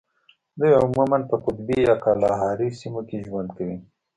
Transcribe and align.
دوی 0.59 0.73
عموماً 0.83 1.17
په 1.29 1.35
قطبي 1.43 1.77
یا 1.87 1.95
کالاهاري 2.03 2.69
سیمو 2.79 3.01
کې 3.09 3.17
ژوند 3.25 3.49
کوي. 3.57 3.77